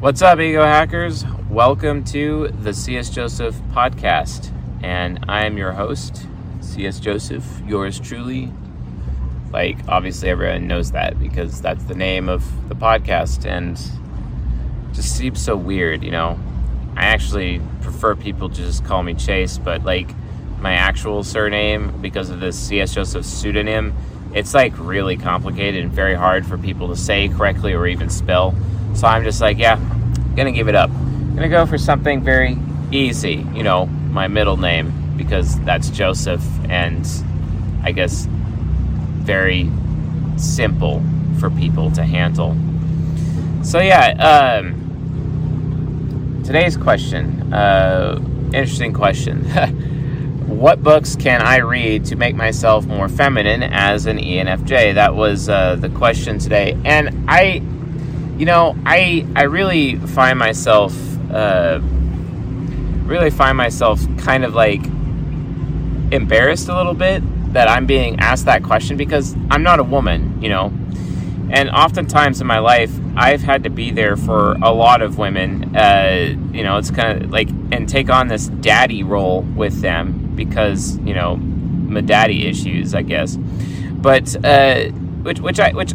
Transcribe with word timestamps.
What's 0.00 0.20
up, 0.20 0.38
ego 0.38 0.62
hackers? 0.62 1.24
Welcome 1.48 2.04
to 2.04 2.48
the 2.48 2.74
CS 2.74 3.08
Joseph 3.08 3.54
podcast, 3.72 4.52
and 4.82 5.24
I 5.26 5.46
am 5.46 5.56
your 5.56 5.72
host, 5.72 6.26
CS 6.60 7.00
Joseph, 7.00 7.62
yours 7.66 7.98
truly. 7.98 8.52
Like, 9.50 9.78
obviously, 9.88 10.28
everyone 10.28 10.66
knows 10.66 10.92
that 10.92 11.18
because 11.18 11.62
that's 11.62 11.84
the 11.84 11.94
name 11.94 12.28
of 12.28 12.68
the 12.68 12.74
podcast, 12.74 13.46
and 13.46 13.80
just 14.96 15.14
seems 15.14 15.40
so 15.40 15.56
weird, 15.56 16.02
you 16.02 16.10
know. 16.10 16.38
I 16.96 17.04
actually 17.06 17.60
prefer 17.82 18.16
people 18.16 18.48
just 18.48 18.84
call 18.84 19.02
me 19.02 19.14
Chase, 19.14 19.58
but 19.58 19.84
like 19.84 20.10
my 20.58 20.72
actual 20.72 21.22
surname, 21.22 22.00
because 22.00 22.30
of 22.30 22.40
this 22.40 22.58
CS 22.58 22.94
Joseph 22.94 23.26
pseudonym, 23.26 23.94
it's 24.34 24.54
like 24.54 24.72
really 24.78 25.16
complicated 25.18 25.84
and 25.84 25.92
very 25.92 26.14
hard 26.14 26.46
for 26.46 26.56
people 26.56 26.88
to 26.88 26.96
say 26.96 27.28
correctly 27.28 27.74
or 27.74 27.86
even 27.86 28.08
spell. 28.08 28.54
So 28.94 29.06
I'm 29.06 29.22
just 29.22 29.40
like, 29.40 29.58
yeah, 29.58 29.78
gonna 30.34 30.52
give 30.52 30.68
it 30.68 30.74
up. 30.74 30.90
Gonna 31.34 31.50
go 31.50 31.66
for 31.66 31.76
something 31.76 32.22
very 32.22 32.56
easy, 32.90 33.46
you 33.54 33.62
know, 33.62 33.84
my 33.86 34.28
middle 34.28 34.56
name, 34.56 35.14
because 35.18 35.60
that's 35.60 35.90
Joseph, 35.90 36.42
and 36.70 37.06
I 37.82 37.92
guess 37.92 38.26
very 38.30 39.70
simple 40.38 41.02
for 41.38 41.50
people 41.50 41.90
to 41.92 42.02
handle. 42.02 42.56
So 43.62 43.80
yeah, 43.80 44.60
um, 44.62 44.85
today's 46.46 46.76
question, 46.76 47.52
uh, 47.52 48.20
interesting 48.54 48.92
question. 48.92 49.44
what 50.46 50.80
books 50.80 51.16
can 51.16 51.42
I 51.42 51.56
read 51.56 52.04
to 52.06 52.16
make 52.16 52.36
myself 52.36 52.86
more 52.86 53.08
feminine 53.08 53.64
as 53.64 54.06
an 54.06 54.18
ENFJ? 54.18 54.94
That 54.94 55.16
was 55.16 55.48
uh, 55.48 55.74
the 55.74 55.88
question 55.88 56.38
today, 56.38 56.78
and 56.84 57.28
I, 57.28 57.62
you 58.38 58.46
know, 58.46 58.76
I 58.86 59.26
I 59.34 59.42
really 59.42 59.96
find 59.96 60.38
myself, 60.38 60.94
uh, 61.32 61.80
really 61.82 63.30
find 63.30 63.56
myself 63.56 64.00
kind 64.18 64.44
of 64.44 64.54
like 64.54 64.84
embarrassed 66.12 66.68
a 66.68 66.76
little 66.76 66.94
bit 66.94 67.24
that 67.54 67.68
I'm 67.68 67.86
being 67.86 68.20
asked 68.20 68.44
that 68.44 68.62
question 68.62 68.96
because 68.96 69.34
I'm 69.50 69.64
not 69.64 69.80
a 69.80 69.84
woman, 69.84 70.40
you 70.40 70.48
know. 70.48 70.72
And 71.50 71.70
oftentimes 71.70 72.40
in 72.40 72.46
my 72.46 72.60
life, 72.60 72.92
I've 73.16 73.42
had 73.42 73.64
to 73.64 73.70
be 73.70 73.90
there 73.90 74.16
for 74.16 74.52
a 74.62 74.72
lot 74.72 75.00
of 75.00 75.18
women. 75.18 75.74
Uh, 75.74 76.34
you 76.52 76.62
know, 76.62 76.76
it's 76.76 76.90
kind 76.90 77.22
of 77.22 77.30
like 77.30 77.48
and 77.72 77.88
take 77.88 78.10
on 78.10 78.28
this 78.28 78.48
daddy 78.48 79.02
role 79.02 79.42
with 79.42 79.80
them 79.80 80.34
because 80.36 80.98
you 80.98 81.14
know 81.14 81.36
my 81.36 82.02
daddy 82.02 82.46
issues, 82.46 82.94
I 82.94 83.02
guess. 83.02 83.36
But 83.36 84.44
uh, 84.44 84.88
which 85.22 85.40
which 85.40 85.58
I 85.58 85.72
which 85.72 85.92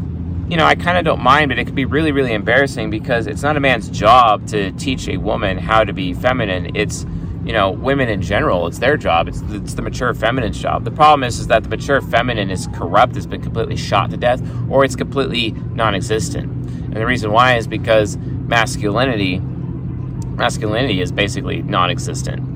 you 0.50 0.58
know 0.58 0.66
I 0.66 0.76
kind 0.76 0.98
of 0.98 1.06
don't 1.06 1.22
mind, 1.22 1.50
but 1.50 1.60
it 1.60 1.66
could 1.66 1.76
be 1.76 1.86
really 1.86 2.12
really 2.12 2.34
embarrassing 2.34 2.90
because 2.90 3.28
it's 3.28 3.44
not 3.44 3.56
a 3.56 3.60
man's 3.60 3.90
job 3.90 4.48
to 4.48 4.72
teach 4.72 5.08
a 5.08 5.18
woman 5.18 5.60
how 5.60 5.84
to 5.84 5.94
be 5.94 6.14
feminine. 6.14 6.76
It's 6.76 7.06
you 7.44 7.54
know, 7.54 7.72
women 7.72 8.08
in 8.08 8.22
general, 8.22 8.68
it's 8.68 8.80
their 8.80 8.98
job. 8.98 9.28
It's, 9.28 9.42
it's 9.50 9.74
the 9.74 9.82
mature 9.82 10.14
feminine's 10.14 10.60
job. 10.60 10.84
The 10.84 10.92
problem 10.92 11.24
is, 11.24 11.40
is 11.40 11.48
that 11.48 11.64
the 11.64 11.70
mature 11.70 12.00
feminine 12.00 12.52
is 12.52 12.68
corrupt, 12.74 13.18
it's 13.18 13.26
been 13.26 13.42
completely 13.42 13.76
shot 13.76 14.12
to 14.12 14.18
death, 14.18 14.42
or 14.70 14.86
it's 14.86 14.96
completely 14.96 15.52
non-existent. 15.52 16.61
And 16.92 17.00
the 17.00 17.06
reason 17.06 17.32
why 17.32 17.56
is 17.56 17.68
because 17.68 18.18
masculinity, 18.18 19.40
masculinity 19.40 21.00
is 21.00 21.12
basically 21.12 21.62
non-existent. 21.62 22.51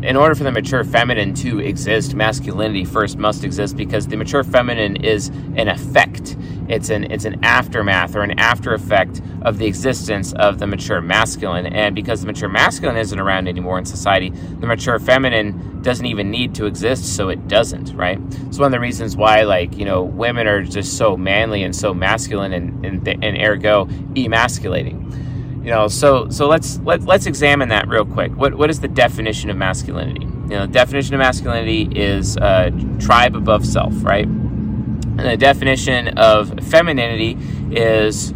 In 0.00 0.14
order 0.16 0.36
for 0.36 0.44
the 0.44 0.52
mature 0.52 0.84
feminine 0.84 1.34
to 1.34 1.58
exist, 1.58 2.14
masculinity 2.14 2.84
first 2.84 3.18
must 3.18 3.42
exist 3.42 3.76
because 3.76 4.06
the 4.06 4.16
mature 4.16 4.44
feminine 4.44 5.04
is 5.04 5.28
an 5.56 5.66
effect. 5.66 6.36
It's 6.68 6.88
an 6.90 7.10
it's 7.10 7.24
an 7.24 7.44
aftermath 7.44 8.14
or 8.14 8.20
an 8.20 8.38
after 8.38 8.74
effect 8.74 9.20
of 9.42 9.58
the 9.58 9.66
existence 9.66 10.32
of 10.34 10.60
the 10.60 10.68
mature 10.68 11.00
masculine. 11.00 11.66
And 11.66 11.96
because 11.96 12.20
the 12.20 12.28
mature 12.28 12.48
masculine 12.48 12.96
isn't 12.96 13.18
around 13.18 13.48
anymore 13.48 13.76
in 13.76 13.86
society, 13.86 14.30
the 14.30 14.68
mature 14.68 15.00
feminine 15.00 15.82
doesn't 15.82 16.06
even 16.06 16.30
need 16.30 16.54
to 16.56 16.66
exist, 16.66 17.16
so 17.16 17.28
it 17.28 17.48
doesn't, 17.48 17.92
right? 17.94 18.20
It's 18.46 18.58
one 18.58 18.66
of 18.66 18.72
the 18.72 18.80
reasons 18.80 19.16
why, 19.16 19.42
like, 19.42 19.76
you 19.76 19.84
know, 19.84 20.02
women 20.02 20.46
are 20.46 20.62
just 20.62 20.96
so 20.96 21.16
manly 21.16 21.64
and 21.64 21.74
so 21.74 21.92
masculine 21.92 22.52
and, 22.52 22.86
and, 22.86 23.08
and 23.08 23.36
ergo 23.42 23.86
emasculating. 24.14 25.27
You 25.68 25.74
know, 25.74 25.86
so 25.86 26.30
so 26.30 26.48
let's 26.48 26.78
let, 26.78 27.02
let's 27.02 27.26
examine 27.26 27.68
that 27.68 27.88
real 27.88 28.06
quick. 28.06 28.34
What 28.34 28.54
what 28.54 28.70
is 28.70 28.80
the 28.80 28.88
definition 28.88 29.50
of 29.50 29.58
masculinity? 29.58 30.24
You 30.24 30.56
know, 30.56 30.60
the 30.66 30.72
definition 30.72 31.12
of 31.12 31.18
masculinity 31.18 31.90
is 31.94 32.38
uh, 32.38 32.70
tribe 32.98 33.36
above 33.36 33.66
self, 33.66 33.92
right? 34.02 34.24
And 34.24 35.18
the 35.18 35.36
definition 35.36 36.16
of 36.16 36.48
femininity 36.70 37.36
is 37.70 38.32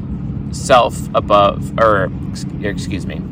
self 0.51 1.09
above, 1.15 1.73
or 1.81 2.13
excuse 2.61 3.07
me, 3.07 3.23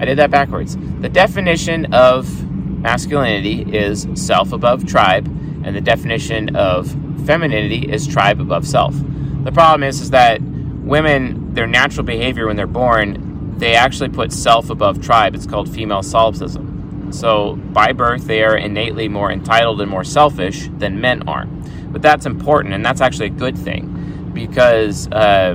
I 0.00 0.04
did 0.04 0.18
that 0.18 0.32
backwards. 0.32 0.76
The 0.98 1.08
definition 1.08 1.94
of 1.94 2.50
masculinity 2.50 3.62
is 3.72 4.08
self 4.14 4.50
above 4.50 4.84
tribe, 4.84 5.28
and 5.64 5.76
the 5.76 5.80
definition 5.80 6.56
of 6.56 6.90
femininity 7.24 7.88
is 7.88 8.08
tribe 8.08 8.40
above 8.40 8.66
self. 8.66 8.96
The 9.44 9.52
problem 9.52 9.84
is, 9.84 10.00
is 10.00 10.10
that 10.10 10.42
women, 10.42 11.54
their 11.54 11.68
natural 11.68 12.04
behavior 12.04 12.48
when 12.48 12.56
they're 12.56 12.66
born, 12.66 13.23
they 13.58 13.74
actually 13.74 14.08
put 14.08 14.32
self 14.32 14.70
above 14.70 15.00
tribe. 15.00 15.34
It's 15.34 15.46
called 15.46 15.68
female 15.68 16.02
solipsism. 16.02 17.12
So 17.12 17.56
by 17.56 17.92
birth, 17.92 18.26
they 18.26 18.42
are 18.42 18.56
innately 18.56 19.08
more 19.08 19.30
entitled 19.30 19.80
and 19.80 19.90
more 19.90 20.04
selfish 20.04 20.68
than 20.78 21.00
men 21.00 21.28
are. 21.28 21.46
But 21.46 22.02
that's 22.02 22.26
important, 22.26 22.74
and 22.74 22.84
that's 22.84 23.00
actually 23.00 23.26
a 23.26 23.30
good 23.30 23.56
thing 23.56 24.32
because 24.34 25.06
uh, 25.12 25.54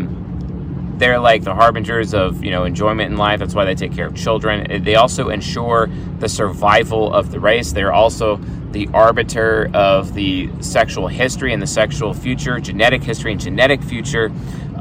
they're 0.97 1.19
like 1.19 1.43
the 1.43 1.53
harbingers 1.55 2.13
of 2.13 2.43
you 2.43 2.51
know 2.51 2.63
enjoyment 2.63 3.11
in 3.11 3.17
life. 3.17 3.39
That's 3.39 3.55
why 3.55 3.65
they 3.65 3.75
take 3.75 3.93
care 3.93 4.07
of 4.07 4.15
children. 4.15 4.83
They 4.83 4.95
also 4.95 5.29
ensure 5.29 5.89
the 6.19 6.29
survival 6.29 7.13
of 7.13 7.31
the 7.31 7.39
race. 7.39 7.73
They're 7.73 7.93
also 7.93 8.37
the 8.71 8.87
arbiter 8.93 9.69
of 9.73 10.13
the 10.13 10.49
sexual 10.61 11.07
history 11.07 11.53
and 11.53 11.61
the 11.61 11.67
sexual 11.67 12.13
future, 12.13 12.59
genetic 12.59 13.03
history 13.03 13.31
and 13.31 13.41
genetic 13.41 13.81
future 13.81 14.31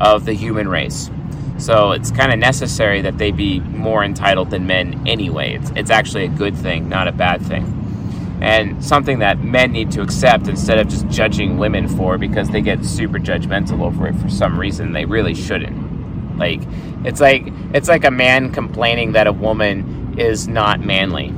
of 0.00 0.24
the 0.26 0.34
human 0.34 0.68
race. 0.68 1.10
So 1.58 1.90
it's 1.90 2.10
kind 2.12 2.32
of 2.32 2.38
necessary 2.38 3.02
that 3.02 3.18
they 3.18 3.32
be 3.32 3.60
more 3.60 4.04
entitled 4.04 4.50
than 4.50 4.66
men 4.66 5.06
anyway. 5.06 5.54
It's, 5.54 5.70
it's 5.74 5.90
actually 5.90 6.24
a 6.24 6.28
good 6.28 6.56
thing, 6.56 6.88
not 6.88 7.08
a 7.08 7.12
bad 7.12 7.42
thing. 7.42 7.74
And 8.40 8.82
something 8.84 9.18
that 9.18 9.40
men 9.40 9.72
need 9.72 9.90
to 9.92 10.02
accept 10.02 10.46
instead 10.46 10.78
of 10.78 10.88
just 10.88 11.08
judging 11.08 11.58
women 11.58 11.88
for 11.88 12.16
because 12.16 12.48
they 12.50 12.60
get 12.60 12.84
super 12.84 13.18
judgmental 13.18 13.82
over 13.82 14.06
it 14.06 14.14
for 14.14 14.28
some 14.28 14.58
reason 14.58 14.92
they 14.92 15.04
really 15.04 15.34
shouldn't. 15.34 16.38
Like 16.38 16.60
it's 17.04 17.20
like 17.20 17.48
it's 17.74 17.88
like 17.88 18.04
a 18.04 18.12
man 18.12 18.52
complaining 18.52 19.12
that 19.12 19.26
a 19.26 19.32
woman 19.32 20.14
is 20.16 20.46
not 20.46 20.80
manly. 20.80 21.34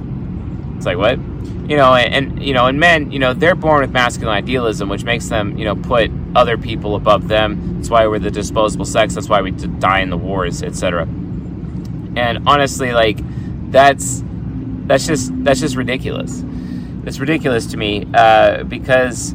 It's 0.76 0.84
like 0.84 0.98
what? 0.98 1.18
You 1.18 1.76
know, 1.76 1.94
and, 1.94 2.14
and 2.14 2.42
you 2.42 2.52
know, 2.52 2.66
and 2.66 2.78
men, 2.78 3.10
you 3.10 3.18
know, 3.18 3.32
they're 3.32 3.54
born 3.54 3.80
with 3.80 3.92
masculine 3.92 4.36
idealism, 4.36 4.90
which 4.90 5.04
makes 5.04 5.28
them, 5.28 5.56
you 5.56 5.64
know, 5.64 5.76
put 5.76 6.10
other 6.34 6.56
people 6.56 6.94
above 6.94 7.28
them. 7.28 7.76
That's 7.76 7.90
why 7.90 8.06
we're 8.06 8.18
the 8.18 8.30
disposable 8.30 8.84
sex. 8.84 9.14
That's 9.14 9.28
why 9.28 9.42
we 9.42 9.50
die 9.50 10.00
in 10.00 10.10
the 10.10 10.16
wars, 10.16 10.62
etc. 10.62 11.02
And 11.02 12.38
honestly, 12.46 12.92
like 12.92 13.18
that's 13.70 14.22
that's 14.86 15.06
just 15.06 15.32
that's 15.44 15.60
just 15.60 15.76
ridiculous. 15.76 16.44
It's 17.04 17.18
ridiculous 17.18 17.66
to 17.66 17.76
me 17.76 18.06
uh, 18.14 18.64
because 18.64 19.34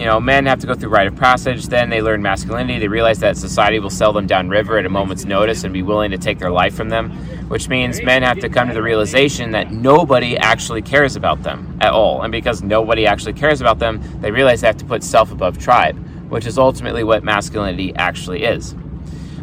you 0.00 0.06
know 0.06 0.18
men 0.18 0.46
have 0.46 0.58
to 0.60 0.66
go 0.66 0.72
through 0.74 0.88
rite 0.88 1.06
of 1.08 1.14
passage. 1.14 1.66
Then 1.66 1.90
they 1.90 2.00
learn 2.00 2.22
masculinity. 2.22 2.78
They 2.78 2.88
realize 2.88 3.18
that 3.18 3.36
society 3.36 3.78
will 3.78 3.90
sell 3.90 4.14
them 4.14 4.26
downriver 4.26 4.78
at 4.78 4.86
a 4.86 4.88
moment's 4.88 5.26
notice 5.26 5.62
and 5.62 5.74
be 5.74 5.82
willing 5.82 6.10
to 6.12 6.16
take 6.16 6.38
their 6.38 6.50
life 6.50 6.74
from 6.74 6.88
them. 6.88 7.10
Which 7.48 7.68
means 7.68 8.02
men 8.02 8.22
have 8.22 8.38
to 8.38 8.48
come 8.48 8.68
to 8.68 8.72
the 8.74 8.82
realization 8.82 9.50
that 9.50 9.70
nobody 9.70 10.38
actually 10.38 10.80
cares 10.80 11.16
about 11.16 11.42
them 11.42 11.76
at 11.82 11.92
all. 11.92 12.22
And 12.22 12.32
because 12.32 12.62
nobody 12.62 13.06
actually 13.06 13.34
cares 13.34 13.60
about 13.60 13.78
them, 13.78 14.00
they 14.22 14.30
realize 14.30 14.62
they 14.62 14.68
have 14.68 14.78
to 14.78 14.86
put 14.86 15.04
self 15.04 15.32
above 15.32 15.58
tribe, 15.58 15.98
which 16.30 16.46
is 16.46 16.56
ultimately 16.56 17.04
what 17.04 17.22
masculinity 17.22 17.94
actually 17.94 18.44
is. 18.44 18.74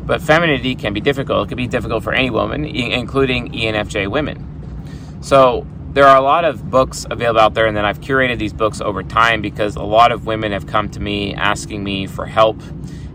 But 0.08 0.24
femininity 0.24 0.74
can 0.74 0.92
be 0.92 1.02
difficult. 1.02 1.46
It 1.46 1.50
can 1.50 1.58
be 1.58 1.68
difficult 1.68 2.04
for 2.04 2.14
any 2.14 2.32
woman, 2.32 2.66
including 2.66 3.52
ENFJ 3.52 4.10
women. 4.10 5.20
So 5.22 5.68
there 5.94 6.06
are 6.06 6.18
a 6.18 6.22
lot 6.22 6.46
of 6.46 6.70
books 6.70 7.06
available 7.10 7.40
out 7.40 7.54
there, 7.54 7.66
and 7.66 7.76
then 7.76 7.86
I've 7.86 8.00
curated 8.00 8.38
these 8.38 8.54
books 8.54 8.82
over 8.82 9.04
time 9.04 9.42
because 9.42 9.76
a 9.76 9.84
lot 9.84 10.12
of 10.12 10.26
women 10.26 10.52
have 10.52 10.68
come 10.68 10.90
to 10.90 11.00
me 11.00 11.34
asking 11.34 11.84
me 11.84 12.06
for 12.08 12.26
help 12.26 12.62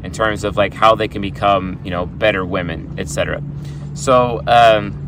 in 0.02 0.10
terms 0.10 0.44
of 0.44 0.56
like 0.56 0.74
how 0.74 0.94
they 0.94 1.08
can 1.08 1.22
become, 1.22 1.80
you 1.84 1.90
know, 1.90 2.06
better 2.06 2.44
women, 2.44 2.94
etc. 2.98 3.42
So, 3.94 4.42
um, 4.46 4.98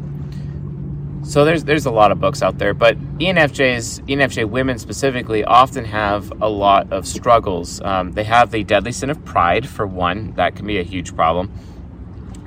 so 1.25 1.44
there's 1.44 1.64
there's 1.64 1.87
a 1.87 1.90
lot 1.90 2.12
of 2.12 2.20
books 2.20 2.43
out 2.43 2.58
there, 2.58 2.75
but 2.75 2.99
ENFJs, 3.19 4.06
ENFJ 4.06 4.49
women 4.49 4.78
specifically, 4.78 5.43
often 5.43 5.84
have 5.87 6.31
a 6.43 6.49
lot 6.49 6.93
of 6.93 7.08
struggles. 7.08 7.81
Um, 7.81 8.12
they 8.12 8.25
have 8.25 8.50
the 8.50 8.62
deadly 8.62 8.93
sin 8.93 9.10
of 9.10 9.25
pride, 9.25 9.67
for 9.69 9.87
one, 9.87 10.32
that 10.32 10.55
can 10.55 10.67
be 10.67 10.78
a 10.78 10.82
huge 10.82 11.17
problem, 11.17 11.50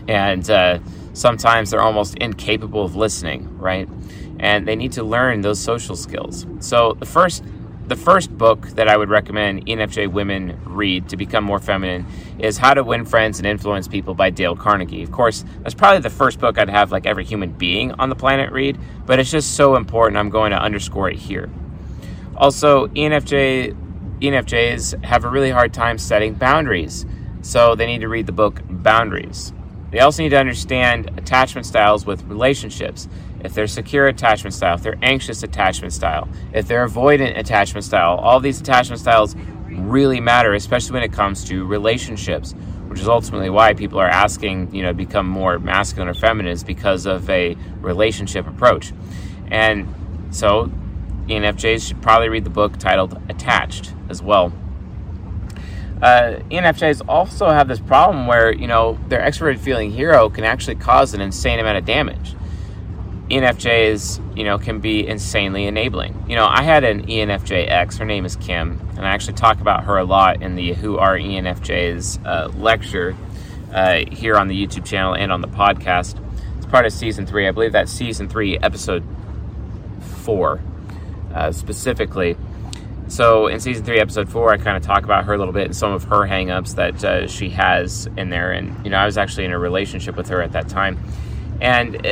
and 0.07 0.47
uh, 0.49 0.79
sometimes 1.13 1.71
they're 1.71 1.81
almost 1.81 2.15
incapable 2.15 2.85
of 2.85 2.95
listening, 2.95 3.57
right? 3.57 3.89
And 4.39 4.67
they 4.67 4.75
need 4.75 4.91
to 4.93 5.03
learn 5.03 5.41
those 5.41 5.59
social 5.59 5.95
skills. 5.95 6.45
So 6.59 6.93
the 6.99 7.05
first 7.05 7.43
the 7.87 7.95
first 7.95 8.37
book 8.37 8.67
that 8.71 8.89
I 8.89 8.97
would 8.97 9.07
recommend 9.07 9.65
ENFJ 9.65 10.11
women 10.11 10.59
read 10.65 11.07
to 11.07 11.15
become 11.15 11.45
more 11.45 11.59
feminine 11.59 12.05
is 12.37 12.57
How 12.57 12.73
to 12.73 12.83
Win 12.83 13.05
Friends 13.05 13.39
and 13.39 13.47
Influence 13.47 13.87
People 13.87 14.13
by 14.13 14.29
Dale 14.29 14.57
Carnegie. 14.57 15.03
Of 15.03 15.11
course, 15.13 15.45
that's 15.61 15.73
probably 15.73 16.01
the 16.01 16.09
first 16.09 16.37
book 16.37 16.59
I'd 16.59 16.67
have 16.67 16.91
like 16.91 17.05
every 17.05 17.23
human 17.23 17.53
being 17.53 17.93
on 17.93 18.09
the 18.09 18.15
planet 18.15 18.51
read, 18.51 18.77
but 19.05 19.19
it's 19.19 19.31
just 19.31 19.55
so 19.55 19.77
important. 19.77 20.17
I'm 20.17 20.29
going 20.29 20.51
to 20.51 20.61
underscore 20.61 21.09
it 21.09 21.15
here. 21.15 21.49
Also, 22.35 22.87
ENFJ 22.87 23.75
ENFJs 24.19 25.05
have 25.05 25.23
a 25.23 25.29
really 25.29 25.51
hard 25.51 25.73
time 25.73 25.97
setting 25.97 26.33
boundaries, 26.33 27.05
so 27.41 27.75
they 27.75 27.85
need 27.85 27.99
to 27.99 28.09
read 28.09 28.25
the 28.25 28.31
book 28.33 28.61
Boundaries. 28.67 29.53
They 29.91 29.99
also 29.99 30.23
need 30.23 30.29
to 30.29 30.39
understand 30.39 31.11
attachment 31.17 31.65
styles 31.65 32.05
with 32.05 32.23
relationships. 32.23 33.07
If 33.39 33.53
they're 33.53 33.67
secure 33.67 34.07
attachment 34.07 34.53
style, 34.53 34.75
if 34.75 34.83
they're 34.83 34.99
anxious 35.01 35.43
attachment 35.43 35.93
style, 35.93 36.27
if 36.53 36.67
they're 36.67 36.87
avoidant 36.87 37.37
attachment 37.39 37.85
style, 37.85 38.17
all 38.17 38.39
these 38.39 38.59
attachment 38.59 38.99
styles 38.99 39.35
really 39.69 40.19
matter, 40.19 40.53
especially 40.53 40.93
when 40.93 41.03
it 41.03 41.13
comes 41.13 41.43
to 41.45 41.65
relationships, 41.65 42.53
which 42.87 42.99
is 42.99 43.07
ultimately 43.07 43.49
why 43.49 43.73
people 43.73 43.99
are 43.99 44.09
asking, 44.09 44.73
you 44.73 44.83
know, 44.83 44.91
become 44.91 45.27
more 45.27 45.59
masculine 45.59 46.09
or 46.09 46.13
feminine 46.13 46.51
is 46.51 46.63
because 46.63 47.05
of 47.05 47.29
a 47.29 47.55
relationship 47.79 48.47
approach. 48.47 48.91
And 49.49 49.87
so 50.31 50.71
ENFJs 51.27 51.87
should 51.87 52.01
probably 52.01 52.29
read 52.29 52.43
the 52.43 52.49
book 52.49 52.77
titled 52.77 53.21
Attached 53.29 53.93
as 54.09 54.21
well 54.21 54.51
uh, 56.01 56.39
ENFJs 56.51 57.01
also 57.07 57.47
have 57.49 57.67
this 57.67 57.79
problem 57.79 58.27
where 58.27 58.53
you 58.53 58.67
know 58.67 58.99
their 59.07 59.19
extroverted 59.19 59.59
feeling 59.59 59.91
hero 59.91 60.29
can 60.29 60.43
actually 60.43 60.75
cause 60.75 61.13
an 61.13 61.21
insane 61.21 61.59
amount 61.59 61.77
of 61.77 61.85
damage. 61.85 62.35
ENFJs, 63.29 64.37
you 64.37 64.45
know, 64.45 64.57
can 64.57 64.79
be 64.79 65.05
insanely 65.05 65.65
enabling. 65.65 66.25
You 66.29 66.35
know, 66.37 66.47
I 66.47 66.61
had 66.61 66.85
an 66.85 67.07
ENFJ 67.07 67.69
X. 67.69 67.97
Her 67.97 68.05
name 68.05 68.25
is 68.25 68.37
Kim, 68.37 68.79
and 68.95 69.05
I 69.05 69.09
actually 69.09 69.33
talk 69.33 69.59
about 69.59 69.83
her 69.83 69.97
a 69.97 70.05
lot 70.05 70.41
in 70.41 70.55
the 70.55 70.73
Who 70.73 70.97
Are 70.97 71.17
ENFJs 71.17 72.25
uh, 72.25 72.47
lecture 72.57 73.17
uh, 73.73 74.05
here 74.09 74.37
on 74.37 74.47
the 74.47 74.65
YouTube 74.65 74.85
channel 74.85 75.13
and 75.13 75.31
on 75.31 75.41
the 75.41 75.47
podcast. 75.47 76.23
It's 76.57 76.65
part 76.67 76.85
of 76.85 76.93
season 76.93 77.25
three. 77.25 77.47
I 77.47 77.51
believe 77.51 77.73
that's 77.73 77.91
season 77.91 78.29
three, 78.29 78.57
episode 78.59 79.03
four, 80.21 80.61
uh, 81.33 81.51
specifically. 81.51 82.37
So 83.07 83.47
in 83.47 83.59
season 83.59 83.85
three, 83.85 83.99
episode 83.99 84.29
four, 84.29 84.51
I 84.51 84.57
kind 84.57 84.75
of 84.75 84.83
talk 84.83 85.03
about 85.03 85.25
her 85.25 85.33
a 85.33 85.37
little 85.37 85.53
bit 85.53 85.65
and 85.65 85.75
some 85.75 85.93
of 85.93 86.03
her 86.05 86.27
hangups 86.27 86.75
that 86.75 87.03
uh, 87.03 87.27
she 87.27 87.49
has 87.49 88.07
in 88.17 88.29
there. 88.29 88.51
And 88.51 88.83
you 88.83 88.91
know, 88.91 88.97
I 88.97 89.05
was 89.05 89.17
actually 89.17 89.45
in 89.45 89.53
a 89.53 89.59
relationship 89.59 90.17
with 90.17 90.27
her 90.29 90.41
at 90.41 90.51
that 90.51 90.67
time, 90.67 90.99
and 91.61 92.05
uh, 92.05 92.09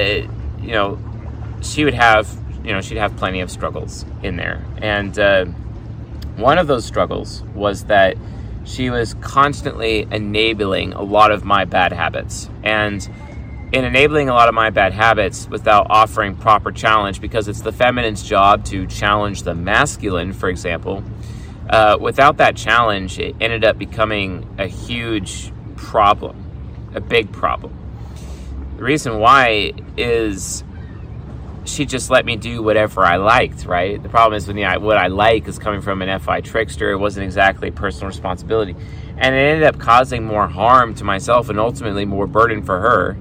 you 0.61 0.71
know, 0.71 0.97
she 1.61 1.83
would 1.83 1.93
have 1.93 2.29
you 2.63 2.71
know 2.71 2.81
she'd 2.81 2.97
have 2.97 3.15
plenty 3.17 3.41
of 3.41 3.51
struggles 3.51 4.05
in 4.23 4.37
there. 4.37 4.65
And 4.77 5.17
uh, 5.19 5.45
one 6.37 6.57
of 6.57 6.67
those 6.67 6.85
struggles 6.85 7.43
was 7.53 7.85
that 7.85 8.15
she 8.63 8.89
was 8.89 9.13
constantly 9.15 10.07
enabling 10.11 10.93
a 10.93 11.03
lot 11.03 11.31
of 11.31 11.45
my 11.45 11.65
bad 11.65 11.91
habits 11.91 12.49
and 12.63 13.07
in 13.71 13.83
enabling 13.83 14.29
a 14.29 14.33
lot 14.33 14.47
of 14.47 14.53
my 14.53 14.69
bad 14.69 14.93
habits 14.93 15.47
without 15.49 15.87
offering 15.89 16.35
proper 16.35 16.71
challenge 16.71 17.19
because 17.19 17.47
it's 17.47 17.61
the 17.61 17.71
feminine's 17.71 18.23
job 18.23 18.63
to 18.65 18.85
challenge 18.87 19.43
the 19.43 19.55
masculine, 19.55 20.33
for 20.33 20.49
example. 20.49 21.03
Uh, 21.69 21.97
without 21.99 22.37
that 22.37 22.55
challenge, 22.55 23.17
it 23.17 23.35
ended 23.41 23.63
up 23.63 23.77
becoming 23.77 24.47
a 24.59 24.67
huge 24.67 25.51
problem, 25.75 26.43
a 26.93 27.01
big 27.01 27.31
problem. 27.31 27.73
The 28.77 28.83
reason 28.83 29.19
why 29.19 29.73
is 29.97 30.63
she 31.63 31.85
just 31.85 32.11
let 32.11 32.23
me 32.23 32.35
do 32.35 32.61
whatever 32.61 33.03
I 33.03 33.15
liked, 33.15 33.65
right? 33.65 34.01
The 34.01 34.09
problem 34.09 34.37
is 34.37 34.45
when 34.45 34.55
the, 34.55 34.65
what 34.79 34.97
I 34.97 35.07
like 35.07 35.47
is 35.47 35.57
coming 35.57 35.81
from 35.81 36.03
an 36.03 36.19
FI 36.19 36.41
trickster, 36.41 36.91
it 36.91 36.97
wasn't 36.97 37.25
exactly 37.25 37.71
personal 37.71 38.09
responsibility. 38.09 38.75
And 39.17 39.33
it 39.33 39.39
ended 39.39 39.63
up 39.63 39.79
causing 39.79 40.23
more 40.23 40.47
harm 40.47 40.93
to 40.95 41.03
myself 41.03 41.49
and 41.49 41.59
ultimately 41.59 42.05
more 42.05 42.27
burden 42.27 42.61
for 42.61 42.79
her 42.79 43.17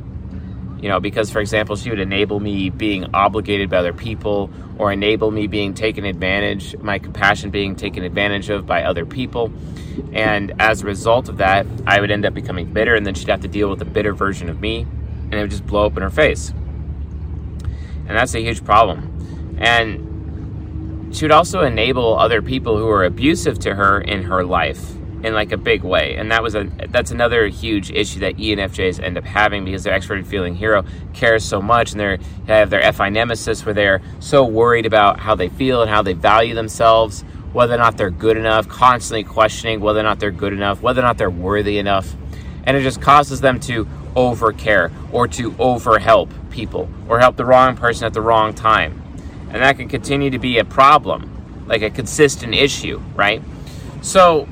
you 0.84 0.90
know, 0.90 1.00
because 1.00 1.30
for 1.30 1.40
example, 1.40 1.76
she 1.76 1.88
would 1.88 1.98
enable 1.98 2.40
me 2.40 2.68
being 2.68 3.06
obligated 3.14 3.70
by 3.70 3.78
other 3.78 3.94
people 3.94 4.50
or 4.76 4.92
enable 4.92 5.30
me 5.30 5.46
being 5.46 5.72
taken 5.72 6.04
advantage, 6.04 6.76
my 6.76 6.98
compassion 6.98 7.48
being 7.48 7.74
taken 7.74 8.04
advantage 8.04 8.50
of 8.50 8.66
by 8.66 8.82
other 8.82 9.06
people. 9.06 9.50
And 10.12 10.52
as 10.60 10.82
a 10.82 10.84
result 10.84 11.30
of 11.30 11.38
that, 11.38 11.64
I 11.86 12.02
would 12.02 12.10
end 12.10 12.26
up 12.26 12.34
becoming 12.34 12.70
bitter, 12.70 12.94
and 12.94 13.06
then 13.06 13.14
she'd 13.14 13.30
have 13.30 13.40
to 13.40 13.48
deal 13.48 13.70
with 13.70 13.80
a 13.80 13.86
bitter 13.86 14.12
version 14.12 14.50
of 14.50 14.60
me, 14.60 14.82
and 14.82 15.32
it 15.32 15.40
would 15.40 15.50
just 15.52 15.66
blow 15.66 15.86
up 15.86 15.96
in 15.96 16.02
her 16.02 16.10
face. 16.10 16.50
And 16.50 18.10
that's 18.10 18.34
a 18.34 18.40
huge 18.40 18.62
problem. 18.62 19.56
And 19.58 21.16
she 21.16 21.24
would 21.24 21.32
also 21.32 21.62
enable 21.62 22.18
other 22.18 22.42
people 22.42 22.76
who 22.76 22.90
are 22.90 23.04
abusive 23.04 23.58
to 23.60 23.74
her 23.74 24.02
in 24.02 24.24
her 24.24 24.44
life 24.44 24.92
in 25.24 25.32
like 25.32 25.52
a 25.52 25.56
big 25.56 25.82
way. 25.82 26.16
And 26.16 26.30
that 26.30 26.42
was 26.42 26.54
a 26.54 26.64
that's 26.90 27.10
another 27.10 27.48
huge 27.48 27.90
issue 27.90 28.20
that 28.20 28.36
ENFJs 28.36 29.02
end 29.02 29.16
up 29.16 29.24
having 29.24 29.64
because 29.64 29.82
their 29.82 29.98
extroverted 29.98 30.26
feeling 30.26 30.54
hero 30.54 30.84
cares 31.14 31.42
so 31.42 31.62
much 31.62 31.92
and 31.92 32.00
they 32.00 32.18
have 32.46 32.68
their 32.68 32.92
FI 32.92 33.08
nemesis 33.08 33.64
where 33.64 33.74
they're 33.74 34.02
so 34.20 34.44
worried 34.44 34.84
about 34.84 35.18
how 35.18 35.34
they 35.34 35.48
feel 35.48 35.80
and 35.80 35.90
how 35.90 36.02
they 36.02 36.12
value 36.12 36.54
themselves, 36.54 37.22
whether 37.54 37.74
or 37.74 37.78
not 37.78 37.96
they're 37.96 38.10
good 38.10 38.36
enough, 38.36 38.68
constantly 38.68 39.24
questioning 39.24 39.80
whether 39.80 40.00
or 40.00 40.02
not 40.02 40.20
they're 40.20 40.30
good 40.30 40.52
enough, 40.52 40.82
whether 40.82 41.00
or 41.00 41.04
not 41.04 41.16
they're 41.16 41.30
worthy 41.30 41.78
enough. 41.78 42.14
And 42.64 42.76
it 42.76 42.82
just 42.82 43.00
causes 43.00 43.40
them 43.40 43.58
to 43.60 43.88
over 44.14 44.52
care 44.52 44.92
or 45.10 45.26
to 45.26 45.54
over 45.58 45.98
help 45.98 46.30
people 46.50 46.88
or 47.08 47.18
help 47.18 47.36
the 47.36 47.46
wrong 47.46 47.76
person 47.76 48.04
at 48.04 48.12
the 48.12 48.20
wrong 48.20 48.52
time. 48.52 49.02
And 49.50 49.62
that 49.62 49.78
can 49.78 49.88
continue 49.88 50.28
to 50.30 50.38
be 50.38 50.58
a 50.58 50.64
problem, 50.66 51.64
like 51.66 51.80
a 51.80 51.90
consistent 51.90 52.54
issue, 52.54 53.00
right? 53.14 53.42
So 54.02 54.46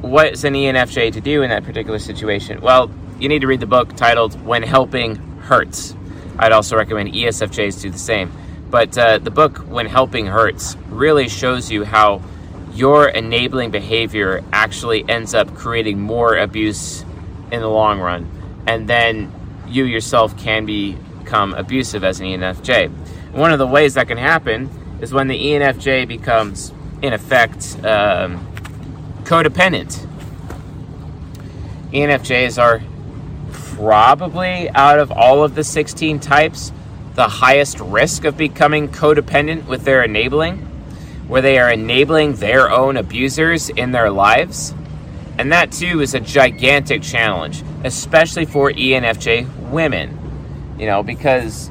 what's 0.00 0.44
an 0.44 0.54
ENFJ 0.54 1.12
to 1.14 1.20
do 1.20 1.42
in 1.42 1.50
that 1.50 1.64
particular 1.64 1.98
situation? 1.98 2.60
Well, 2.60 2.90
you 3.18 3.28
need 3.28 3.40
to 3.40 3.46
read 3.46 3.60
the 3.60 3.66
book 3.66 3.96
titled 3.96 4.40
When 4.44 4.62
Helping 4.62 5.16
Hurts. 5.16 5.94
I'd 6.38 6.52
also 6.52 6.76
recommend 6.76 7.12
ESFJs 7.12 7.82
do 7.82 7.90
the 7.90 7.98
same. 7.98 8.32
But 8.70 8.96
uh, 8.96 9.18
the 9.18 9.30
book 9.30 9.58
When 9.58 9.86
Helping 9.86 10.26
Hurts 10.26 10.76
really 10.88 11.28
shows 11.28 11.70
you 11.70 11.84
how 11.84 12.22
your 12.74 13.08
enabling 13.08 13.70
behavior 13.70 14.44
actually 14.52 15.08
ends 15.08 15.34
up 15.34 15.54
creating 15.54 16.00
more 16.00 16.36
abuse 16.36 17.04
in 17.50 17.60
the 17.60 17.68
long 17.68 17.98
run. 17.98 18.30
And 18.66 18.88
then 18.88 19.32
you 19.66 19.84
yourself 19.84 20.36
can 20.36 20.64
become 20.64 21.54
abusive 21.54 22.04
as 22.04 22.20
an 22.20 22.26
ENFJ. 22.26 22.90
One 23.32 23.52
of 23.52 23.58
the 23.58 23.66
ways 23.66 23.94
that 23.94 24.06
can 24.06 24.18
happen 24.18 24.70
is 25.00 25.12
when 25.12 25.28
the 25.28 25.38
ENFJ 25.38 26.06
becomes, 26.06 26.72
in 27.02 27.12
effect, 27.12 27.76
um, 27.84 28.47
codependent. 29.28 30.06
ENFJs 31.92 32.60
are 32.60 32.80
probably 33.52 34.70
out 34.70 34.98
of 34.98 35.12
all 35.12 35.44
of 35.44 35.54
the 35.54 35.62
16 35.62 36.18
types 36.18 36.72
the 37.14 37.28
highest 37.28 37.78
risk 37.80 38.24
of 38.24 38.38
becoming 38.38 38.88
codependent 38.88 39.66
with 39.66 39.82
their 39.82 40.02
enabling, 40.02 40.56
where 41.26 41.42
they 41.42 41.58
are 41.58 41.70
enabling 41.70 42.36
their 42.36 42.70
own 42.70 42.96
abusers 42.96 43.68
in 43.68 43.90
their 43.92 44.10
lives. 44.10 44.72
And 45.36 45.52
that 45.52 45.72
too 45.72 46.00
is 46.00 46.14
a 46.14 46.20
gigantic 46.20 47.02
challenge, 47.02 47.62
especially 47.84 48.46
for 48.46 48.72
ENFJ 48.72 49.68
women, 49.68 50.16
you 50.78 50.86
know, 50.86 51.02
because 51.02 51.70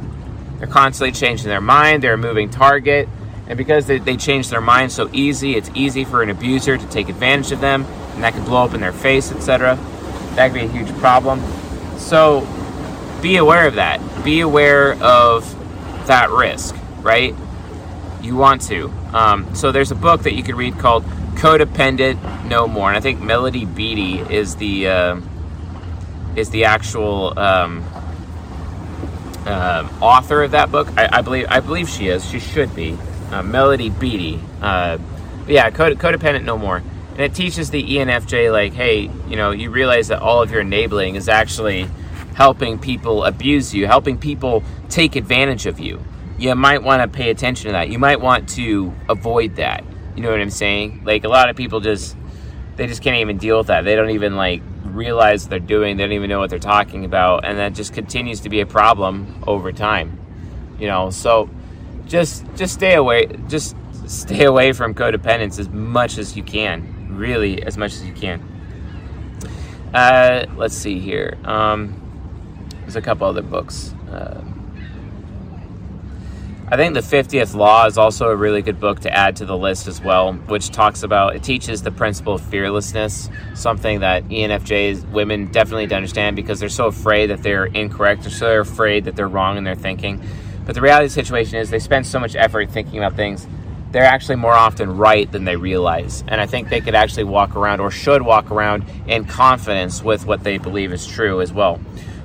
they're 0.60 0.68
constantly 0.68 1.12
changing 1.12 1.48
their 1.48 1.62
mind, 1.62 2.04
they're 2.04 2.14
a 2.14 2.18
moving 2.18 2.52
target, 2.52 3.10
and 3.48 3.58
because 3.58 3.88
they, 3.88 4.00
they 4.00 4.18
change 4.18 4.50
their 4.50 4.62
mind 4.62 4.92
so 4.92 5.10
easy, 5.14 5.56
it's 5.56 5.70
easy 5.74 6.04
for 6.04 6.22
an 6.22 6.30
abuser 6.30 6.78
to 6.78 6.90
take 6.90 7.10
advantage 7.10 7.52
of 7.52 7.62
them, 7.62 7.86
and 8.14 8.24
that 8.24 8.34
can 8.34 8.44
blow 8.44 8.64
up 8.64 8.74
in 8.74 8.82
their 8.82 8.92
face, 8.92 9.32
etc. 9.32 9.76
That 10.36 10.52
could 10.52 10.56
be 10.56 10.66
a 10.66 10.68
huge 10.68 10.94
problem. 10.98 11.42
So 11.98 12.48
be 13.22 13.38
aware 13.38 13.68
of 13.68 13.76
that. 13.76 14.02
Be 14.24 14.42
aware 14.42 14.94
of 15.02 15.54
that 16.08 16.30
risk, 16.30 16.76
right? 17.02 17.34
You 18.22 18.36
want 18.36 18.62
to. 18.64 18.92
Um, 19.14 19.56
so 19.56 19.72
there's 19.72 19.92
a 19.92 19.96
book 19.96 20.24
that 20.24 20.34
you 20.34 20.44
could 20.44 20.56
read 20.56 20.78
called 20.78 21.06
Codependent 21.36 22.48
No 22.48 22.68
More, 22.68 22.90
and 22.90 22.98
I 22.98 23.00
think 23.00 23.22
Melody 23.22 23.66
Beattie 23.66 24.20
is 24.20 24.56
the 24.56 24.88
uh, 24.88 25.22
is 26.36 26.50
the 26.50 26.66
actual 26.66 27.38
um, 27.40 27.84
uh, 29.46 29.88
author 30.02 30.44
of 30.44 30.52
that 30.52 30.72
book. 30.72 30.90
I, 30.98 31.10
I, 31.14 31.22
believe 31.22 31.48
I 31.50 31.60
believe 31.60 31.90
she 31.90 32.10
is. 32.10 32.28
She 32.30 32.40
should 32.40 32.76
be 32.76 32.98
uh, 33.32 33.44
Melody 33.44 33.90
Beattie. 33.90 34.40
Uh, 34.62 34.98
yeah, 35.48 35.70
code, 35.70 35.98
codependent 35.98 36.44
no 36.44 36.58
more. 36.58 36.78
And 37.12 37.20
it 37.20 37.34
teaches 37.34 37.72
the 37.72 37.84
ENFJ 37.84 38.52
like, 38.52 38.74
hey, 38.74 39.10
you 39.28 39.36
know, 39.36 39.52
you 39.52 39.72
realize 39.72 40.10
that 40.10 40.22
all 40.22 40.42
of 40.42 40.52
your 40.52 40.62
enabling 40.62 41.16
is 41.16 41.28
actually 41.28 41.90
helping 42.36 42.78
people 42.78 43.24
abuse 43.24 43.74
you, 43.74 43.88
helping 43.88 44.18
people 44.18 44.64
take 44.90 45.16
advantage 45.16 45.66
of 45.66 45.80
you. 45.80 46.04
You 46.38 46.54
might 46.54 46.84
want 46.84 47.02
to 47.02 47.08
pay 47.08 47.32
attention 47.32 47.68
to 47.68 47.72
that. 47.72 47.90
You 47.90 47.98
might 47.98 48.22
want 48.22 48.48
to 48.50 48.94
avoid 49.10 49.56
that. 49.56 49.84
You 50.16 50.22
know 50.22 50.30
what 50.30 50.40
I'm 50.40 50.52
saying? 50.52 51.02
Like 51.04 51.24
a 51.24 51.30
lot 51.30 51.50
of 51.50 51.56
people 51.56 51.80
just 51.80 52.16
they 52.76 52.86
just 52.86 53.02
can't 53.02 53.18
even 53.18 53.38
deal 53.38 53.58
with 53.58 53.68
that. 53.68 53.84
They 53.86 53.96
don't 53.96 54.12
even 54.12 54.36
like 54.36 54.62
realize 54.84 55.44
what 55.44 55.50
they're 55.50 55.60
doing. 55.60 55.98
They 55.98 56.04
don't 56.04 56.14
even 56.14 56.30
know 56.30 56.40
what 56.40 56.52
they're 56.52 56.60
talking 56.60 57.06
about, 57.06 57.44
and 57.44 57.58
that 57.58 57.74
just 57.74 57.94
continues 57.94 58.42
to 58.42 58.50
be 58.50 58.62
a 58.62 58.66
problem 58.66 59.44
over 59.48 59.72
time. 59.72 60.20
You 60.80 60.88
know, 60.88 61.10
so 61.10 61.50
just 62.08 62.46
just 62.56 62.74
stay 62.74 62.96
away. 62.96 63.28
Just 63.48 63.76
stay 64.08 64.46
away 64.46 64.74
from 64.74 64.94
codependence 64.94 65.60
as 65.60 65.70
much 65.70 66.18
as 66.18 66.36
you 66.36 66.44
can. 66.44 67.18
Really, 67.18 67.64
as 67.64 67.78
much 67.78 67.94
as 67.94 68.06
you 68.06 68.14
can. 68.14 68.42
Uh, 69.94 70.46
let's 70.56 70.76
see 70.76 71.00
here. 71.00 71.38
Um, 71.44 72.70
there's 72.82 72.96
a 72.96 73.02
couple 73.02 73.28
other 73.28 73.42
books. 73.42 73.94
Uh, 74.12 74.44
I 76.70 76.76
think 76.76 76.96
the 76.96 77.00
50th 77.00 77.56
Law 77.56 77.86
is 77.86 77.98
also 77.98 78.30
a 78.30 78.36
really 78.36 78.62
good 78.62 78.78
book 78.78 79.00
to 79.02 79.14
add 79.14 79.38
to 79.38 79.46
the 79.46 79.58
list 79.58 79.88
as 79.88 80.02
well, 80.02 80.34
which 80.34 80.70
talks 80.70 81.02
about, 81.02 81.34
it 81.34 81.42
teaches 81.42 81.82
the 81.82 81.92
principle 81.92 82.34
of 82.34 82.42
fearlessness, 82.42 83.30
something 83.56 84.02
that 84.02 84.26
ENFJs, 84.26 85.10
women 85.12 85.50
definitely 85.50 85.84
need 85.84 85.92
to 85.92 85.96
understand 85.96 86.36
because 86.36 86.60
they're 86.60 86.68
so 86.68 86.88
afraid 86.88 87.28
that 87.28 87.42
they're 87.42 87.68
incorrect, 87.68 88.24
they're 88.24 88.32
so 88.32 88.60
afraid 88.60 89.06
that 89.06 89.16
they're 89.16 89.30
wrong 89.30 89.58
in 89.58 89.64
their 89.64 89.76
thinking. 89.76 90.22
But 90.68 90.76
the 90.76 90.82
reality 90.82 91.06
of 91.06 91.12
the 91.12 91.16
situation 91.16 91.58
is 91.58 91.72
they 91.72 91.80
spend 91.80 92.06
so 92.06 92.20
much 92.20 92.36
effort 92.36 92.70
thinking 92.70 93.00
about 93.00 93.16
things, 93.16 93.48
they're 93.92 94.04
actually 94.04 94.36
more 94.36 94.54
often 94.54 94.98
right 94.98 95.32
than 95.32 95.46
they 95.46 95.56
realize. 95.56 96.24
And 96.28 96.40
I 96.40 96.46
think 96.46 96.70
they 96.70 96.82
could 96.82 96.94
actually 96.94 97.24
walk 97.24 97.56
around 97.56 97.80
or 97.80 97.90
should 97.90 98.22
walk 98.22 98.52
around 98.52 98.84
in 99.08 99.26
confidence 99.26 100.04
with 100.04 100.28
what 100.28 100.44
they 100.44 100.60
believe 100.60 100.94
is 100.94 101.08
true 101.08 101.42
as 101.42 101.52
well 101.52 101.80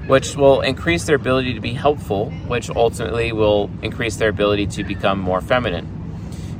which 0.07 0.37
will 0.37 0.61
increase 0.63 1.05
their 1.05 1.17
ability 1.17 1.55
to 1.55 1.61
be 1.61 1.73
helpful, 1.73 2.31
which 2.47 2.71
ultimately 2.71 3.33
will 3.33 3.71
increase 3.83 4.17
their 4.17 4.29
ability 4.29 4.67
to 4.67 4.85
become 4.85 5.19
more 5.19 5.41
feminine. 5.41 5.99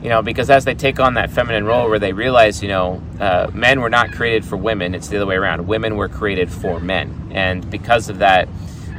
You 0.03 0.09
know, 0.09 0.23
because 0.23 0.51
as 0.51 0.65
they 0.65 0.75
take 0.75 0.99
on 0.99 1.15
that 1.15 1.31
feminine 1.31 1.65
role 1.65 1.89
where 1.89 1.99
they 1.99 2.13
realize, 2.13 2.63
you 2.63 2.69
know, 2.69 3.03
uh, 3.21 3.51
men 3.53 3.81
were 3.81 3.91
not 3.91 4.13
created 4.13 4.45
for 4.45 4.57
women, 4.57 4.95
it's 4.95 5.09
the 5.09 5.17
other 5.17 5.27
way 5.27 5.37
around. 5.37 5.67
Women 5.67 5.97
were 5.97 6.09
created 6.09 6.51
for 6.51 6.81
men. 6.81 7.31
And 7.33 7.69
because 7.71 8.09
of 8.09 8.19
that, 8.19 8.49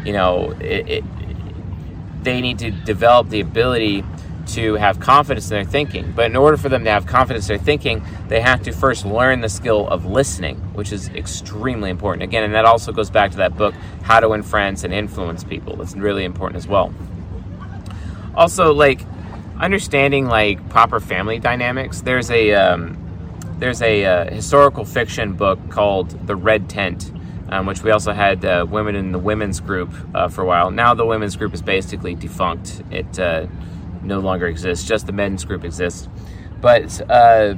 you 0.05 0.13
know, 0.13 0.51
it, 0.61 0.89
it, 0.89 1.03
they 2.23 2.41
need 2.41 2.59
to 2.59 2.71
develop 2.71 3.29
the 3.29 3.39
ability 3.39 4.03
to 4.45 4.75
have 4.75 4.99
confidence 4.99 5.49
in 5.49 5.55
their 5.55 5.63
thinking. 5.63 6.11
But 6.15 6.25
in 6.25 6.35
order 6.35 6.57
for 6.57 6.69
them 6.69 6.83
to 6.83 6.89
have 6.89 7.05
confidence 7.05 7.49
in 7.49 7.55
their 7.55 7.63
thinking, 7.63 8.05
they 8.27 8.41
have 8.41 8.63
to 8.63 8.71
first 8.71 9.05
learn 9.05 9.41
the 9.41 9.49
skill 9.49 9.87
of 9.87 10.05
listening, 10.05 10.57
which 10.73 10.91
is 10.91 11.09
extremely 11.09 11.89
important. 11.89 12.23
Again, 12.23 12.43
and 12.43 12.53
that 12.53 12.65
also 12.65 12.91
goes 12.91 13.09
back 13.09 13.31
to 13.31 13.37
that 13.37 13.57
book, 13.57 13.73
How 14.03 14.19
to 14.19 14.29
Win 14.29 14.43
Friends 14.43 14.83
and 14.83 14.93
Influence 14.93 15.43
People. 15.43 15.77
That's 15.77 15.95
really 15.95 16.25
important 16.25 16.57
as 16.57 16.67
well. 16.67 16.93
Also, 18.35 18.73
like 18.73 19.01
understanding 19.59 20.27
like 20.27 20.69
proper 20.69 20.99
family 20.99 21.39
dynamics. 21.39 22.01
There's 22.01 22.29
a 22.29 22.53
um, 22.53 22.97
there's 23.59 23.81
a 23.81 24.05
uh, 24.05 24.31
historical 24.31 24.83
fiction 24.83 25.33
book 25.33 25.59
called 25.69 26.27
The 26.27 26.35
Red 26.35 26.69
Tent. 26.69 27.11
Um, 27.53 27.67
which 27.67 27.83
we 27.83 27.91
also 27.91 28.13
had 28.13 28.43
uh, 28.43 28.65
women 28.67 28.95
in 28.95 29.11
the 29.11 29.19
women's 29.19 29.59
group 29.59 29.93
uh, 30.15 30.27
for 30.27 30.41
a 30.41 30.45
while. 30.45 30.71
Now 30.71 30.95
the 30.95 31.05
women's 31.05 31.35
group 31.35 31.53
is 31.53 31.61
basically 31.61 32.15
defunct. 32.15 32.81
It 32.89 33.19
uh, 33.19 33.45
no 34.01 34.21
longer 34.21 34.47
exists. 34.47 34.87
Just 34.87 35.05
the 35.05 35.11
men's 35.11 35.45
group 35.45 35.63
exists. 35.63 36.09
But 36.61 36.99
uh, 37.11 37.53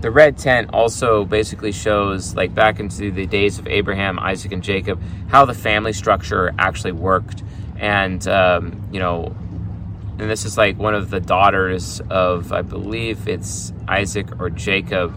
the 0.00 0.10
red 0.10 0.38
tent 0.38 0.70
also 0.72 1.26
basically 1.26 1.72
shows, 1.72 2.34
like 2.34 2.54
back 2.54 2.80
into 2.80 3.10
the 3.10 3.26
days 3.26 3.58
of 3.58 3.66
Abraham, 3.66 4.18
Isaac, 4.18 4.52
and 4.52 4.62
Jacob, 4.62 5.02
how 5.28 5.44
the 5.44 5.52
family 5.52 5.92
structure 5.92 6.54
actually 6.58 6.92
worked. 6.92 7.42
And, 7.78 8.26
um, 8.26 8.88
you 8.90 9.00
know, 9.00 9.36
and 10.18 10.30
this 10.30 10.46
is 10.46 10.56
like 10.56 10.78
one 10.78 10.94
of 10.94 11.10
the 11.10 11.20
daughters 11.20 12.00
of, 12.08 12.52
I 12.52 12.62
believe 12.62 13.28
it's 13.28 13.74
Isaac 13.86 14.40
or 14.40 14.48
Jacob. 14.48 15.12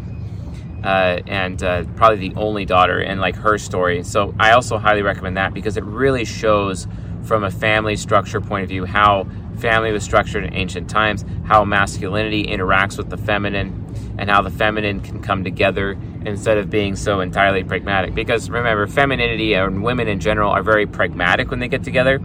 Uh, 0.83 1.19
and 1.27 1.61
uh, 1.61 1.83
probably 1.97 2.29
the 2.29 2.35
only 2.35 2.63
daughter 2.63 2.99
and 2.99 3.19
like 3.19 3.35
her 3.35 3.57
story. 3.57 4.01
So 4.03 4.33
I 4.39 4.51
also 4.51 4.77
highly 4.77 5.01
recommend 5.01 5.35
that 5.35 5.53
because 5.53 5.75
it 5.75 5.83
really 5.83 6.23
shows 6.23 6.87
from 7.23 7.43
a 7.43 7.51
family 7.51 7.97
structure 7.97 8.39
point 8.39 8.63
of 8.63 8.69
view 8.69 8.85
how 8.85 9.27
family 9.59 9.91
was 9.91 10.03
structured 10.03 10.45
in 10.45 10.53
ancient 10.53 10.89
times, 10.89 11.25
how 11.45 11.65
masculinity 11.65 12.45
interacts 12.45 12.97
with 12.97 13.09
the 13.09 13.17
feminine, 13.17 13.85
and 14.17 14.29
how 14.29 14.41
the 14.41 14.49
feminine 14.49 15.01
can 15.01 15.21
come 15.21 15.43
together 15.43 15.97
instead 16.25 16.57
of 16.57 16.69
being 16.69 16.95
so 16.95 17.19
entirely 17.19 17.63
pragmatic. 17.63 18.15
Because 18.15 18.49
remember, 18.49 18.87
femininity 18.87 19.53
and 19.53 19.83
women 19.83 20.07
in 20.07 20.19
general 20.19 20.51
are 20.51 20.63
very 20.63 20.85
pragmatic 20.85 21.51
when 21.51 21.59
they 21.59 21.67
get 21.67 21.83
together, 21.83 22.19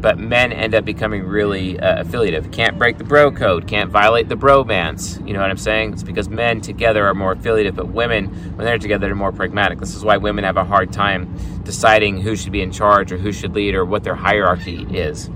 but 0.00 0.18
men 0.18 0.52
end 0.52 0.74
up 0.74 0.84
becoming 0.84 1.24
really 1.24 1.78
uh, 1.78 2.00
affiliative. 2.00 2.50
Can't 2.52 2.78
break 2.78 2.98
the 2.98 3.04
bro 3.04 3.32
code, 3.32 3.66
can't 3.66 3.90
violate 3.90 4.28
the 4.28 4.36
bromance. 4.36 5.24
You 5.26 5.34
know 5.34 5.40
what 5.40 5.50
I'm 5.50 5.56
saying? 5.56 5.94
It's 5.94 6.02
because 6.02 6.28
men 6.28 6.60
together 6.60 7.06
are 7.06 7.14
more 7.14 7.32
affiliative, 7.32 7.74
but 7.74 7.88
women, 7.88 8.26
when 8.56 8.64
they're 8.64 8.78
together, 8.78 9.06
they're 9.06 9.14
more 9.16 9.32
pragmatic. 9.32 9.80
This 9.80 9.94
is 9.96 10.04
why 10.04 10.16
women 10.16 10.44
have 10.44 10.56
a 10.56 10.64
hard 10.64 10.92
time 10.92 11.36
deciding 11.64 12.20
who 12.20 12.36
should 12.36 12.52
be 12.52 12.62
in 12.62 12.70
charge 12.70 13.10
or 13.10 13.18
who 13.18 13.32
should 13.32 13.54
lead 13.54 13.74
or 13.74 13.84
what 13.84 14.04
their 14.04 14.14
hierarchy 14.14 14.86
is. 14.96 15.28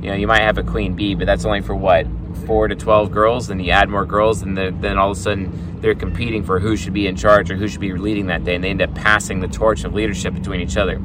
You 0.00 0.10
know, 0.10 0.14
you 0.14 0.26
might 0.26 0.42
have 0.42 0.58
a 0.58 0.62
queen 0.62 0.94
bee, 0.94 1.14
but 1.14 1.26
that's 1.26 1.44
only 1.44 1.60
for 1.60 1.74
what 1.74 2.06
four 2.46 2.68
to 2.68 2.74
twelve 2.74 3.10
girls. 3.10 3.48
Then 3.48 3.60
you 3.60 3.70
add 3.70 3.88
more 3.88 4.04
girls, 4.04 4.42
and 4.42 4.56
then 4.56 4.98
all 4.98 5.10
of 5.10 5.16
a 5.16 5.20
sudden 5.20 5.80
they're 5.80 5.94
competing 5.94 6.42
for 6.42 6.58
who 6.58 6.76
should 6.76 6.92
be 6.92 7.06
in 7.06 7.14
charge 7.16 7.50
or 7.50 7.56
who 7.56 7.68
should 7.68 7.80
be 7.80 7.92
leading 7.92 8.26
that 8.26 8.44
day, 8.44 8.56
and 8.56 8.64
they 8.64 8.70
end 8.70 8.82
up 8.82 8.94
passing 8.94 9.40
the 9.40 9.48
torch 9.48 9.84
of 9.84 9.94
leadership 9.94 10.34
between 10.34 10.60
each 10.60 10.76
other. 10.76 10.96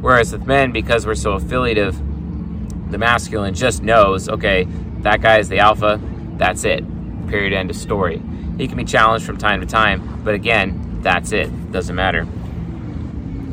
Whereas 0.00 0.32
with 0.32 0.46
men, 0.46 0.70
because 0.70 1.06
we're 1.06 1.16
so 1.16 1.32
affiliative, 1.32 2.00
the 2.90 2.98
masculine 2.98 3.54
just 3.54 3.82
knows, 3.82 4.28
okay, 4.28 4.66
that 5.00 5.20
guy 5.20 5.38
is 5.38 5.48
the 5.48 5.58
alpha. 5.58 6.00
That's 6.36 6.64
it. 6.64 6.84
Period. 7.28 7.52
End 7.52 7.70
of 7.70 7.76
story. 7.76 8.22
He 8.56 8.66
can 8.66 8.76
be 8.76 8.84
challenged 8.84 9.26
from 9.26 9.36
time 9.36 9.60
to 9.60 9.66
time, 9.66 10.22
but 10.24 10.34
again, 10.34 11.00
that's 11.02 11.32
it. 11.32 11.72
Doesn't 11.72 11.94
matter. 11.94 12.26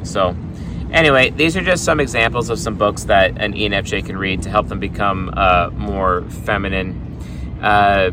So 0.04 0.36
Anyway, 0.92 1.32
these 1.32 1.58
are 1.58 1.62
just 1.62 1.84
some 1.84 2.00
examples 2.00 2.50
of 2.50 2.58
some 2.58 2.76
books 2.76 3.04
that 3.04 3.42
an 3.42 3.54
ENFJ 3.54 4.06
can 4.06 4.18
read 4.18 4.44
to 4.44 4.50
help 4.50 4.70
them 4.70 4.80
become 4.80 5.34
uh, 5.36 5.70
more 5.74 6.22
feminine. 6.22 7.20
Uh, 7.62 8.12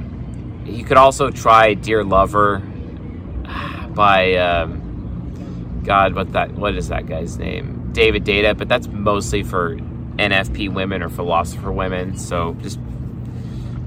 you 0.64 0.84
could 0.84 0.96
also 0.96 1.30
try 1.30 1.74
Dear 1.74 2.02
Lover 2.02 2.58
by 3.90 4.34
um, 4.34 5.82
God, 5.84 6.14
what 6.14 6.32
that 6.32 6.52
what 6.54 6.74
is 6.74 6.88
that 6.88 7.06
guy's 7.06 7.38
name? 7.38 7.90
David 7.92 8.24
Deida, 8.24 8.56
but 8.56 8.68
that's 8.68 8.88
mostly 8.88 9.42
for 9.42 9.76
NFP 10.18 10.72
women 10.72 11.02
or 11.02 11.08
philosopher 11.08 11.72
women. 11.72 12.16
So 12.16 12.54
just 12.62 12.78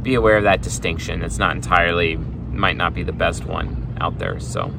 be 0.03 0.15
aware 0.15 0.37
of 0.37 0.43
that 0.43 0.61
distinction. 0.61 1.23
It's 1.23 1.37
not 1.37 1.55
entirely 1.55 2.17
might 2.17 2.77
not 2.77 2.93
be 2.93 3.03
the 3.03 3.11
best 3.11 3.45
one 3.45 3.97
out 3.99 4.17
there. 4.17 4.39
So. 4.39 4.73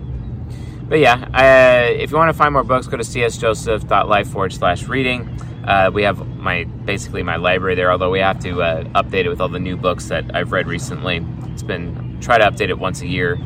But 0.88 1.00
yeah, 1.00 1.28
uh, 1.34 1.92
if 1.92 2.12
you 2.12 2.16
want 2.16 2.28
to 2.28 2.38
find 2.38 2.52
more 2.52 2.62
books, 2.62 2.86
go 2.86 2.96
to 2.96 3.02
csjoseph.life 3.02 4.28
forward 4.28 4.52
slash 4.52 4.86
reading. 4.86 5.28
Uh, 5.64 5.90
we 5.92 6.04
have 6.04 6.24
my 6.36 6.62
basically 6.62 7.24
my 7.24 7.36
library 7.36 7.74
there, 7.74 7.90
although 7.90 8.10
we 8.10 8.20
have 8.20 8.38
to 8.40 8.62
uh, 8.62 8.84
update 8.84 9.24
it 9.24 9.28
with 9.28 9.40
all 9.40 9.48
the 9.48 9.58
new 9.58 9.76
books 9.76 10.06
that 10.08 10.24
I've 10.34 10.52
read 10.52 10.68
recently. 10.68 11.26
It's 11.52 11.64
been 11.64 12.18
try 12.20 12.38
to 12.38 12.44
update 12.44 12.68
it 12.68 12.78
once 12.78 13.02
a 13.02 13.06
year. 13.06 13.36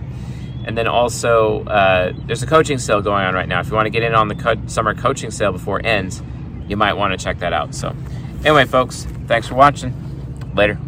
And 0.67 0.77
then 0.77 0.87
also, 0.87 1.65
uh, 1.65 2.13
there's 2.27 2.43
a 2.43 2.47
coaching 2.47 2.77
sale 2.77 3.01
going 3.01 3.25
on 3.25 3.33
right 3.33 3.49
now. 3.49 3.61
If 3.61 3.69
you 3.69 3.75
want 3.75 3.87
to 3.87 3.91
get 3.91 4.03
in 4.03 4.15
on 4.15 4.29
the 4.29 4.35
co- 4.35 4.67
summer 4.67 4.95
coaching 4.95 5.31
sale 5.31 5.53
before 5.53 5.81
it 5.81 5.87
ends, 5.87 6.23
you 6.71 6.77
might 6.77 6.95
want 6.95 7.13
to 7.13 7.23
check 7.23 7.41
that 7.41 7.53
out. 7.53 7.75
So, 7.75 7.95
anyway, 8.45 8.65
folks, 8.65 9.07
thanks 9.27 9.49
for 9.49 9.57
watching. 9.57 9.93
Later. 10.55 10.79